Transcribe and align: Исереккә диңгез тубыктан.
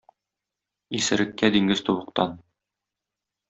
Исереккә 0.99 1.51
диңгез 1.57 1.87
тубыктан. 1.91 2.37